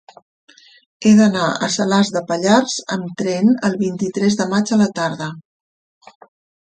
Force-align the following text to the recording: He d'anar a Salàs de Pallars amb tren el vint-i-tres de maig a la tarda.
He 1.07 1.11
d'anar 1.17 1.49
a 1.67 1.69
Salàs 1.73 2.09
de 2.15 2.23
Pallars 2.31 2.77
amb 2.95 3.13
tren 3.21 3.53
el 3.69 3.79
vint-i-tres 3.83 4.39
de 4.41 4.49
maig 4.55 4.73
a 4.75 4.81
la 4.85 4.89
tarda. 5.01 5.29